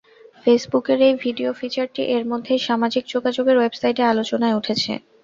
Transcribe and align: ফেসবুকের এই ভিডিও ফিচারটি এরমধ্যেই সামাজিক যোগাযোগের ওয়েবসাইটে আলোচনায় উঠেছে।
ফেসবুকের 0.45 0.99
এই 1.07 1.15
ভিডিও 1.23 1.49
ফিচারটি 1.59 2.01
এরমধ্যেই 2.15 2.61
সামাজিক 2.67 3.03
যোগাযোগের 3.13 3.57
ওয়েবসাইটে 3.57 4.03
আলোচনায় 4.05 4.57
উঠেছে। 4.59 4.91